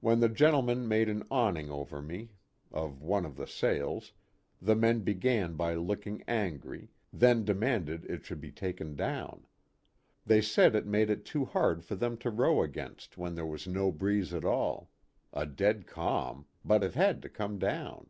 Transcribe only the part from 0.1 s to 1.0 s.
the gentle men